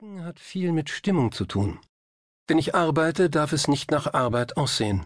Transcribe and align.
Denken 0.00 0.24
hat 0.24 0.40
viel 0.40 0.72
mit 0.72 0.88
Stimmung 0.88 1.30
zu 1.30 1.44
tun. 1.44 1.78
Wenn 2.46 2.56
ich 2.56 2.74
arbeite, 2.74 3.28
darf 3.28 3.52
es 3.52 3.68
nicht 3.68 3.90
nach 3.90 4.14
Arbeit 4.14 4.56
aussehen. 4.56 5.04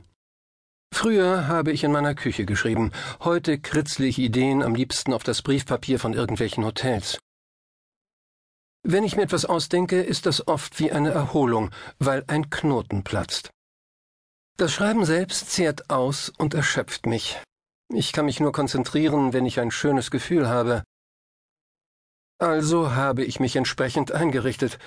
Früher 0.92 1.48
habe 1.48 1.72
ich 1.72 1.82
in 1.82 1.90
meiner 1.90 2.14
Küche 2.14 2.46
geschrieben, 2.46 2.92
heute 3.18 3.58
kritzle 3.58 4.06
ich 4.06 4.20
Ideen 4.20 4.62
am 4.62 4.76
liebsten 4.76 5.12
auf 5.12 5.24
das 5.24 5.42
Briefpapier 5.42 5.98
von 5.98 6.12
irgendwelchen 6.12 6.64
Hotels. 6.64 7.18
Wenn 8.84 9.02
ich 9.02 9.16
mir 9.16 9.22
etwas 9.22 9.44
ausdenke, 9.44 10.00
ist 10.00 10.26
das 10.26 10.46
oft 10.46 10.78
wie 10.78 10.92
eine 10.92 11.10
Erholung, 11.10 11.70
weil 11.98 12.22
ein 12.28 12.48
Knoten 12.50 13.02
platzt. 13.02 13.50
Das 14.58 14.72
Schreiben 14.72 15.04
selbst 15.04 15.50
zehrt 15.50 15.90
aus 15.90 16.28
und 16.28 16.54
erschöpft 16.54 17.06
mich. 17.06 17.40
Ich 17.92 18.12
kann 18.12 18.26
mich 18.26 18.38
nur 18.38 18.52
konzentrieren, 18.52 19.32
wenn 19.32 19.44
ich 19.44 19.58
ein 19.58 19.72
schönes 19.72 20.12
Gefühl 20.12 20.48
habe. 20.48 20.84
Also 22.38 22.92
habe 22.92 23.24
ich 23.24 23.40
mich 23.40 23.56
entsprechend 23.56 24.12
eingerichtet. 24.12 24.78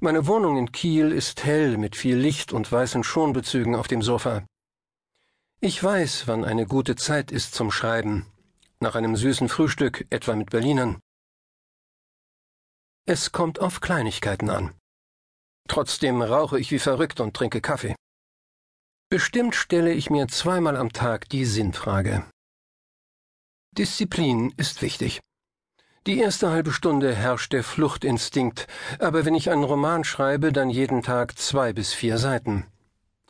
Meine 0.00 0.26
Wohnung 0.26 0.58
in 0.58 0.72
Kiel 0.72 1.12
ist 1.12 1.44
hell 1.44 1.78
mit 1.78 1.96
viel 1.96 2.16
Licht 2.16 2.52
und 2.52 2.70
weißen 2.70 3.04
Schonbezügen 3.04 3.74
auf 3.74 3.88
dem 3.88 4.02
Sofa. 4.02 4.44
Ich 5.60 5.82
weiß, 5.82 6.26
wann 6.26 6.44
eine 6.44 6.66
gute 6.66 6.96
Zeit 6.96 7.30
ist 7.30 7.54
zum 7.54 7.70
Schreiben. 7.70 8.26
Nach 8.80 8.94
einem 8.94 9.16
süßen 9.16 9.48
Frühstück, 9.48 10.06
etwa 10.10 10.36
mit 10.36 10.50
Berlinern. 10.50 11.00
Es 13.06 13.32
kommt 13.32 13.60
auf 13.60 13.80
Kleinigkeiten 13.80 14.50
an. 14.50 14.74
Trotzdem 15.68 16.20
rauche 16.20 16.60
ich 16.60 16.70
wie 16.72 16.78
verrückt 16.78 17.20
und 17.20 17.34
trinke 17.34 17.60
Kaffee. 17.60 17.94
Bestimmt 19.08 19.54
stelle 19.54 19.92
ich 19.92 20.10
mir 20.10 20.26
zweimal 20.28 20.76
am 20.76 20.92
Tag 20.92 21.28
die 21.28 21.44
Sinnfrage. 21.44 22.28
Disziplin 23.72 24.52
ist 24.56 24.82
wichtig. 24.82 25.20
Die 26.06 26.20
erste 26.20 26.50
halbe 26.50 26.70
Stunde 26.70 27.12
herrscht 27.12 27.52
der 27.52 27.64
Fluchtinstinkt, 27.64 28.68
aber 29.00 29.24
wenn 29.24 29.34
ich 29.34 29.50
einen 29.50 29.64
Roman 29.64 30.04
schreibe, 30.04 30.52
dann 30.52 30.70
jeden 30.70 31.02
Tag 31.02 31.36
zwei 31.36 31.72
bis 31.72 31.92
vier 31.92 32.16
Seiten. 32.18 32.64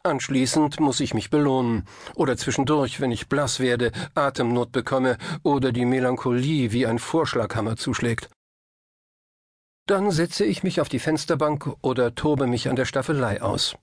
Anschließend 0.03 0.79
muss 0.79 1.01
ich 1.01 1.15
mich 1.15 1.31
belohnen, 1.31 1.87
oder 2.17 2.37
zwischendurch, 2.37 3.01
wenn 3.01 3.11
ich 3.11 3.29
blass 3.29 3.61
werde, 3.61 3.93
Atemnot 4.15 4.73
bekomme 4.73 5.17
oder 5.43 5.73
die 5.73 5.87
Melancholie 5.87 6.71
wie 6.71 6.87
ein 6.87 6.99
Vorschlaghammer 6.99 7.77
zuschlägt. 7.77 8.29
Dann 9.87 10.11
setze 10.11 10.45
ich 10.45 10.63
mich 10.63 10.79
auf 10.83 10.91
die 10.91 10.99
Fensterbank 10.99 11.77
oder 11.81 12.15
tobe 12.15 12.47
mich 12.47 12.69
an 12.69 12.77
der 12.77 12.85
Staffelei 12.85 13.41
aus. 13.41 13.75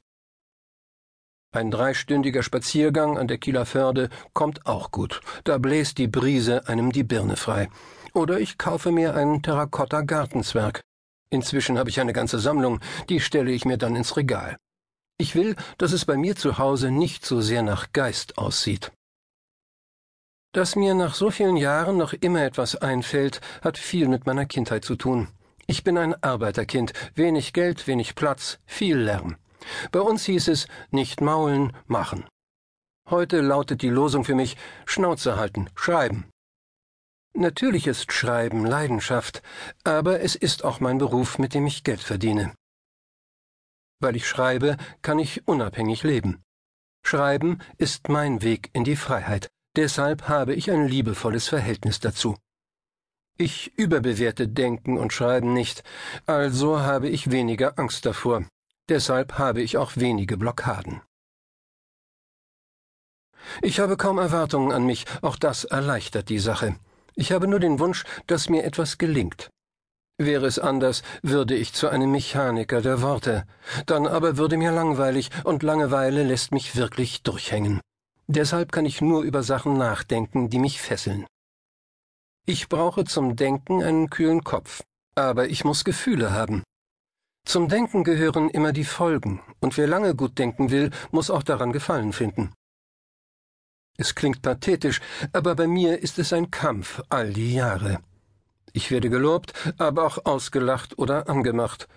Ein 1.54 1.70
dreistündiger 1.70 2.42
Spaziergang 2.42 3.20
an 3.20 3.28
der 3.28 3.38
Kieler 3.38 3.68
Förde 3.68 4.10
kommt 4.34 4.66
auch 4.66 4.90
gut, 4.90 5.22
da 5.44 5.60
bläst 5.60 6.00
die 6.00 6.08
Brise 6.08 6.68
einem 6.68 6.92
die 6.92 7.04
Birne 7.04 7.36
frei. 7.36 7.70
Oder 8.14 8.40
ich 8.40 8.58
kaufe 8.58 8.92
mir 8.92 9.14
ein 9.14 9.44
Terrakotta-Gartenzwerg. 9.44 10.82
Inzwischen 11.30 11.78
habe 11.78 11.92
ich 11.92 12.00
eine 12.00 12.12
ganze 12.12 12.40
Sammlung, 12.40 12.80
die 13.08 13.20
stelle 13.20 13.52
ich 13.52 13.66
mir 13.66 13.78
dann 13.78 13.96
ins 13.96 14.18
Regal. 14.18 14.58
Ich 15.20 15.36
will, 15.36 15.56
dass 15.78 15.92
es 15.92 16.06
bei 16.06 16.18
mir 16.18 16.36
zu 16.36 16.58
Hause 16.58 16.90
nicht 16.90 17.24
so 17.24 17.40
sehr 17.40 17.62
nach 17.62 17.94
Geist 17.94 18.40
aussieht. 18.40 18.92
Dass 20.54 20.76
mir 20.76 20.96
nach 20.96 21.14
so 21.14 21.30
vielen 21.30 21.58
Jahren 21.58 21.98
noch 21.98 22.14
immer 22.14 22.44
etwas 22.44 22.76
einfällt, 22.76 23.42
hat 23.62 23.78
viel 23.78 24.08
mit 24.08 24.26
meiner 24.26 24.48
Kindheit 24.48 24.86
zu 24.86 24.96
tun. 24.96 25.28
Ich 25.68 25.84
bin 25.84 26.00
ein 26.00 26.16
Arbeiterkind, 26.24 26.94
wenig 27.14 27.54
Geld, 27.54 27.86
wenig 27.86 28.16
Platz, 28.16 28.58
viel 28.66 28.98
Lärm. 28.98 29.38
Bei 29.92 30.00
uns 30.00 30.26
hieß 30.26 30.48
es 30.48 30.68
nicht 30.92 31.22
maulen, 31.22 31.74
machen. 31.88 32.26
Heute 33.10 33.42
lautet 33.42 33.82
die 33.82 33.90
Losung 33.90 34.24
für 34.24 34.36
mich 34.36 34.56
Schnauze 34.86 35.36
halten, 35.36 35.70
schreiben. 35.76 36.30
Natürlich 37.36 37.88
ist 37.88 38.14
Schreiben 38.14 38.66
Leidenschaft, 38.66 39.42
aber 39.84 40.22
es 40.22 40.36
ist 40.36 40.64
auch 40.64 40.80
mein 40.80 41.00
Beruf, 41.00 41.40
mit 41.40 41.54
dem 41.54 41.66
ich 41.66 41.84
Geld 41.84 42.02
verdiene. 42.02 42.54
Weil 44.00 44.16
ich 44.16 44.28
schreibe, 44.28 44.78
kann 45.02 45.18
ich 45.18 45.48
unabhängig 45.48 46.04
leben. 46.04 46.44
Schreiben 47.06 47.60
ist 47.78 48.08
mein 48.08 48.42
Weg 48.44 48.70
in 48.74 48.84
die 48.84 48.96
Freiheit, 48.96 49.50
deshalb 49.76 50.30
habe 50.30 50.54
ich 50.54 50.72
ein 50.72 50.88
liebevolles 50.88 51.48
Verhältnis 51.48 52.00
dazu. 52.00 52.38
Ich 53.38 53.78
überbewerte 53.78 54.48
Denken 54.48 54.98
und 54.98 55.12
Schreiben 55.12 55.54
nicht, 55.54 55.84
also 56.28 56.80
habe 56.82 57.10
ich 57.10 57.32
weniger 57.32 57.80
Angst 57.80 58.06
davor, 58.06 58.46
deshalb 58.90 59.38
habe 59.38 59.62
ich 59.62 59.78
auch 59.78 59.92
wenige 59.96 60.38
Blockaden. 60.38 61.02
Ich 63.62 63.80
habe 63.80 63.98
kaum 63.98 64.18
Erwartungen 64.18 64.72
an 64.72 64.86
mich, 64.86 65.06
auch 65.22 65.36
das 65.36 65.66
erleichtert 65.66 66.30
die 66.30 66.40
Sache. 66.40 66.76
Ich 67.16 67.32
habe 67.32 67.48
nur 67.48 67.60
den 67.60 67.80
Wunsch, 67.80 68.04
dass 68.28 68.50
mir 68.50 68.64
etwas 68.64 68.98
gelingt. 68.98 69.50
Wäre 70.18 70.46
es 70.46 70.60
anders, 70.60 71.04
würde 71.22 71.56
ich 71.56 71.74
zu 71.74 71.90
einem 71.90 72.12
Mechaniker 72.12 72.82
der 72.82 73.02
Worte. 73.02 73.46
Dann 73.86 74.08
aber 74.08 74.38
würde 74.38 74.58
mir 74.58 74.72
langweilig, 74.72 75.30
und 75.44 75.64
Langeweile 75.64 76.24
lässt 76.24 76.52
mich 76.52 76.76
wirklich 76.76 77.24
durchhängen. 77.24 77.82
Deshalb 78.28 78.72
kann 78.72 78.86
ich 78.86 79.02
nur 79.02 79.24
über 79.24 79.44
Sachen 79.44 79.78
nachdenken, 79.78 80.50
die 80.50 80.60
mich 80.60 80.82
fesseln. 80.82 81.26
Ich 82.46 82.70
brauche 82.70 83.06
zum 83.06 83.36
Denken 83.36 83.84
einen 83.84 84.10
kühlen 84.10 84.44
Kopf, 84.44 84.84
aber 85.16 85.50
ich 85.50 85.66
muss 85.66 85.84
Gefühle 85.84 86.32
haben. 86.32 86.64
Zum 87.46 87.68
Denken 87.68 88.04
gehören 88.04 88.50
immer 88.50 88.72
die 88.72 88.86
Folgen, 88.86 89.42
und 89.60 89.78
wer 89.78 89.88
lange 89.88 90.16
gut 90.16 90.40
denken 90.40 90.72
will, 90.72 90.92
muss 91.12 91.30
auch 91.30 91.44
daran 91.44 91.74
Gefallen 91.74 92.14
finden. 92.14 92.54
Es 93.98 94.16
klingt 94.16 94.42
pathetisch, 94.42 95.02
aber 95.34 95.56
bei 95.56 95.68
mir 95.68 96.02
ist 96.02 96.18
es 96.18 96.34
ein 96.34 96.50
Kampf 96.50 97.04
all 97.10 97.32
die 97.32 97.54
Jahre. 97.54 98.00
Ich 98.72 98.90
werde 98.90 99.10
gelobt, 99.10 99.54
aber 99.78 100.06
auch 100.06 100.26
ausgelacht 100.26 100.98
oder 100.98 101.30
angemacht. 101.30 101.88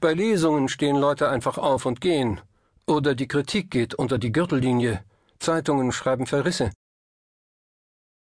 Bei 0.00 0.12
Lesungen 0.12 0.68
stehen 0.68 0.96
Leute 0.96 1.28
einfach 1.28 1.58
auf 1.58 1.86
und 1.86 2.00
gehen. 2.00 2.40
Oder 2.86 3.14
die 3.14 3.26
Kritik 3.26 3.70
geht 3.70 3.94
unter 3.94 4.18
die 4.18 4.30
Gürtellinie. 4.30 5.04
Zeitungen 5.40 5.90
schreiben 5.90 6.26
Verrisse. 6.26 6.70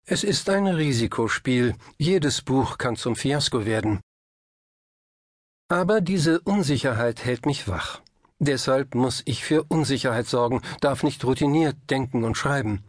Es 0.06 0.24
ist 0.24 0.50
ein 0.50 0.68
Risikospiel. 0.68 1.76
Jedes 1.98 2.42
Buch 2.42 2.78
kann 2.78 2.96
zum 2.96 3.16
Fiasko 3.16 3.66
werden. 3.66 4.02
Aber 5.74 6.02
diese 6.02 6.40
Unsicherheit 6.42 7.26
hält 7.26 7.48
mich 7.48 7.68
wach. 7.68 8.00
Deshalb 8.38 8.94
muss 8.94 9.24
ich 9.26 9.44
für 9.44 9.64
Unsicherheit 9.64 10.28
sorgen, 10.28 10.62
darf 10.82 11.02
nicht 11.02 11.26
routiniert 11.26 11.76
denken 11.90 12.24
und 12.24 12.38
schreiben. 12.38 12.84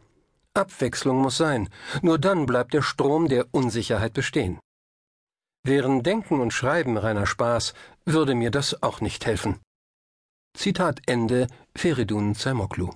Abwechslung 0.52 1.16
muss 1.16 1.38
sein, 1.38 1.70
nur 2.02 2.18
dann 2.18 2.44
bleibt 2.44 2.74
der 2.74 2.82
Strom 2.82 3.26
der 3.28 3.46
Unsicherheit 3.52 4.12
bestehen. 4.12 4.60
Wären 5.62 6.02
Denken 6.02 6.42
und 6.42 6.52
Schreiben 6.52 6.98
reiner 6.98 7.24
Spaß, 7.24 7.72
würde 8.04 8.34
mir 8.34 8.50
das 8.50 8.82
auch 8.82 9.00
nicht 9.00 9.24
helfen. 9.24 9.60
Zitat 10.54 11.00
Ende 11.06 11.46
Feridun 11.74 12.34
Zermoklu 12.34 12.90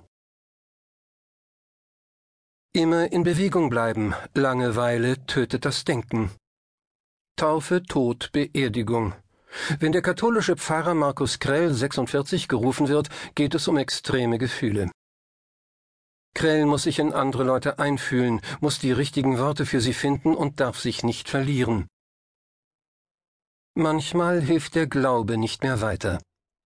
Immer 2.73 3.11
in 3.11 3.23
Bewegung 3.23 3.71
bleiben, 3.71 4.13
Langeweile 4.35 5.25
tötet 5.25 5.65
das 5.65 5.83
Denken. 5.83 6.29
Taufe, 7.37 7.81
Tod, 7.81 8.29
Beerdigung. 8.33 9.15
Wenn 9.79 9.91
der 9.91 10.01
katholische 10.01 10.55
Pfarrer 10.55 10.93
Markus 10.93 11.39
Krell 11.39 11.73
46 11.73 12.47
gerufen 12.47 12.87
wird, 12.87 13.09
geht 13.35 13.55
es 13.55 13.67
um 13.67 13.77
extreme 13.77 14.37
Gefühle. 14.37 14.91
Krell 16.35 16.65
muss 16.65 16.83
sich 16.83 16.99
in 16.99 17.13
andere 17.13 17.43
Leute 17.43 17.79
einfühlen, 17.79 18.41
muss 18.61 18.79
die 18.79 18.91
richtigen 18.91 19.39
Worte 19.39 19.65
für 19.65 19.81
sie 19.81 19.93
finden 19.93 20.35
und 20.35 20.59
darf 20.59 20.79
sich 20.79 21.03
nicht 21.03 21.27
verlieren. 21.27 21.87
Manchmal 23.75 24.41
hilft 24.41 24.75
der 24.75 24.87
Glaube 24.87 25.37
nicht 25.37 25.63
mehr 25.63 25.81
weiter, 25.81 26.21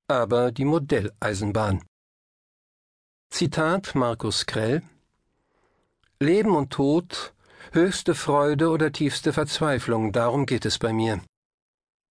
aber 0.08 0.52
die 0.52 0.66
Modelleisenbahn. 0.66 1.84
Zitat 3.30 3.96
Markus 3.96 4.46
Krell 4.46 4.84
Leben 6.20 6.56
und 6.56 6.72
Tod, 6.72 7.34
höchste 7.72 8.16
Freude 8.16 8.70
oder 8.70 8.92
tiefste 8.92 9.34
Verzweiflung, 9.34 10.12
darum 10.12 10.46
geht 10.46 10.66
es 10.66 10.78
bei 10.80 10.94
mir. 10.94 11.22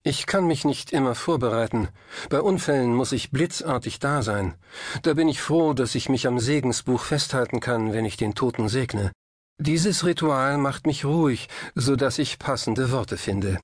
Ich 0.05 0.25
kann 0.25 0.45
mich 0.45 0.65
nicht 0.65 0.91
immer 0.91 1.15
vorbereiten. 1.15 1.87
Bei 2.29 2.41
Unfällen 2.41 2.93
muss 2.93 3.13
ich 3.13 3.31
blitzartig 3.31 3.99
da 3.99 4.21
sein. 4.21 4.53
Da 5.01 5.13
bin 5.13 5.29
ich 5.29 5.41
froh, 5.41 5.73
dass 5.73 5.95
ich 5.95 6.09
mich 6.09 6.27
am 6.27 6.39
Segensbuch 6.39 7.03
festhalten 7.03 7.61
kann, 7.61 7.93
wenn 7.93 8.03
ich 8.03 8.17
den 8.17 8.35
Toten 8.35 8.67
segne. 8.67 9.13
Dieses 9.59 10.03
Ritual 10.03 10.57
macht 10.57 10.87
mich 10.87 11.05
ruhig, 11.05 11.47
so 11.73 11.95
dass 11.95 12.19
ich 12.19 12.37
passende 12.37 12.91
Worte 12.91 13.15
finde. 13.15 13.61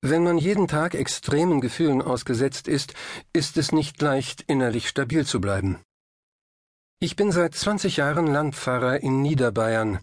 Wenn 0.00 0.22
man 0.22 0.38
jeden 0.38 0.68
Tag 0.68 0.94
extremen 0.94 1.60
Gefühlen 1.60 2.00
ausgesetzt 2.00 2.66
ist, 2.66 2.94
ist 3.34 3.58
es 3.58 3.70
nicht 3.70 4.00
leicht, 4.00 4.40
innerlich 4.46 4.88
stabil 4.88 5.26
zu 5.26 5.38
bleiben. 5.38 5.80
Ich 6.98 7.14
bin 7.14 7.30
seit 7.30 7.54
20 7.54 7.98
Jahren 7.98 8.26
Landpfarrer 8.26 9.02
in 9.02 9.20
Niederbayern, 9.20 9.98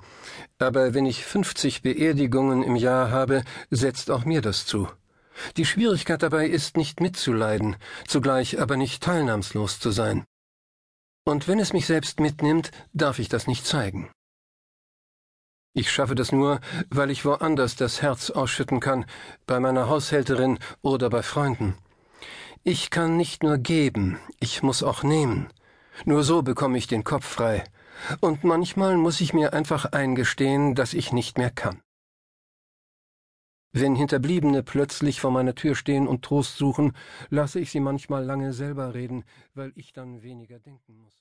aber 0.59 0.93
wenn 0.93 1.07
ich 1.07 1.25
50 1.25 1.81
Beerdigungen 1.81 2.61
im 2.61 2.75
Jahr 2.75 3.09
habe, 3.09 3.43
setzt 3.71 4.11
auch 4.11 4.25
mir 4.25 4.41
das 4.41 4.67
zu. 4.67 4.87
Die 5.57 5.65
Schwierigkeit 5.65 6.23
dabei 6.23 6.47
ist, 6.47 6.77
nicht 6.77 7.01
mitzuleiden, 7.01 7.75
zugleich 8.07 8.59
aber 8.59 8.77
nicht 8.77 9.03
teilnahmslos 9.03 9.79
zu 9.79 9.91
sein. 9.91 10.25
Und 11.25 11.47
wenn 11.47 11.59
es 11.59 11.73
mich 11.73 11.87
selbst 11.87 12.19
mitnimmt, 12.19 12.71
darf 12.93 13.19
ich 13.19 13.29
das 13.29 13.47
nicht 13.47 13.65
zeigen. 13.65 14.11
Ich 15.73 15.91
schaffe 15.91 16.15
das 16.15 16.31
nur, 16.31 16.61
weil 16.89 17.11
ich 17.11 17.25
woanders 17.25 17.75
das 17.75 18.01
Herz 18.01 18.29
ausschütten 18.29 18.79
kann, 18.79 19.05
bei 19.45 19.59
meiner 19.59 19.89
Haushälterin 19.89 20.59
oder 20.81 21.09
bei 21.09 21.21
Freunden. 21.21 21.77
Ich 22.63 22.89
kann 22.89 23.17
nicht 23.17 23.43
nur 23.43 23.57
geben, 23.57 24.17
ich 24.39 24.63
muss 24.63 24.83
auch 24.83 25.03
nehmen. 25.03 25.49
Nur 26.05 26.23
so 26.23 26.41
bekomme 26.41 26.77
ich 26.77 26.87
den 26.87 27.03
Kopf 27.03 27.25
frei. 27.25 27.63
Und 28.21 28.43
manchmal 28.43 28.97
muss 28.97 29.21
ich 29.21 29.33
mir 29.33 29.53
einfach 29.53 29.85
eingestehen, 29.85 30.75
dass 30.75 30.93
ich 30.93 31.11
nicht 31.11 31.37
mehr 31.37 31.51
kann. 31.51 31.81
Wenn 33.77 33.93
Hinterbliebene 33.93 34.63
plötzlich 34.63 35.19
vor 35.19 35.31
meiner 35.31 35.53
Tür 35.53 35.75
stehen 35.75 36.07
und 36.07 36.23
Trost 36.23 36.55
suchen, 36.55 36.93
lasse 37.29 37.59
ich 37.59 37.71
sie 37.71 37.81
manchmal 37.81 38.23
lange 38.23 38.53
selber 38.53 38.93
reden, 38.93 39.25
weil 39.53 39.73
ich 39.75 39.91
dann 39.91 40.23
weniger 40.23 40.59
denken 40.59 40.97
muss. 40.97 41.11